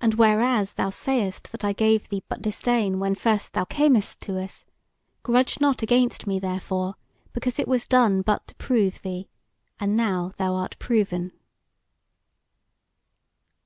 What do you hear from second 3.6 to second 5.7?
camest to us, grudge